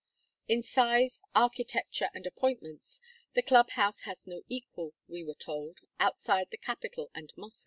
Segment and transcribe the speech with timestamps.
[0.47, 2.99] In size, architecture, and appointments,
[3.35, 7.59] the club house has no equal, we were told, outside the capital and Moscow.